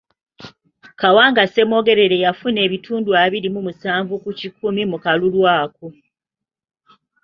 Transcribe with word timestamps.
Kawanga 0.99 1.43
Semwogerere 1.47 2.17
yafuna 2.25 2.59
ebitundu 2.67 3.09
abiri 3.23 3.47
mu 3.55 3.61
musanvu 3.67 4.13
ku 4.23 4.29
kikumi 4.39 4.83
mu 4.91 4.97
kalulu 5.03 5.41
ako. 5.59 5.87